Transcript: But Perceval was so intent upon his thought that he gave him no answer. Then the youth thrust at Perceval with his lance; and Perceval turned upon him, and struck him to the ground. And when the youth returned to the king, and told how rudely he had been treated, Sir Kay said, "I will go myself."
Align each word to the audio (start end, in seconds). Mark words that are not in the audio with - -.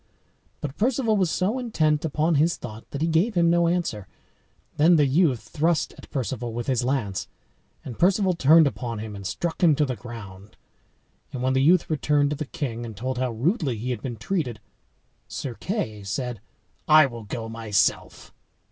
But 0.61 0.75
Perceval 0.77 1.15
was 1.15 1.29
so 1.29 1.59
intent 1.59 2.03
upon 2.03 2.33
his 2.33 2.57
thought 2.57 2.89
that 2.89 3.03
he 3.03 3.07
gave 3.07 3.35
him 3.35 3.51
no 3.51 3.67
answer. 3.67 4.07
Then 4.77 4.95
the 4.95 5.05
youth 5.05 5.49
thrust 5.49 5.93
at 5.95 6.09
Perceval 6.09 6.53
with 6.53 6.65
his 6.65 6.83
lance; 6.83 7.27
and 7.85 7.99
Perceval 7.99 8.33
turned 8.33 8.65
upon 8.65 8.97
him, 8.97 9.15
and 9.15 9.27
struck 9.27 9.61
him 9.61 9.75
to 9.75 9.85
the 9.85 9.95
ground. 9.95 10.57
And 11.31 11.43
when 11.43 11.53
the 11.53 11.61
youth 11.61 11.87
returned 11.87 12.31
to 12.31 12.35
the 12.35 12.45
king, 12.47 12.83
and 12.83 12.97
told 12.97 13.19
how 13.19 13.29
rudely 13.29 13.77
he 13.77 13.91
had 13.91 14.01
been 14.01 14.17
treated, 14.17 14.59
Sir 15.27 15.53
Kay 15.53 16.01
said, 16.01 16.41
"I 16.87 17.05
will 17.05 17.25
go 17.25 17.47
myself." 17.47 18.33